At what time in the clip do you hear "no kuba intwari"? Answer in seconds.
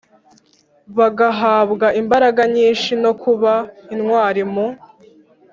3.03-4.41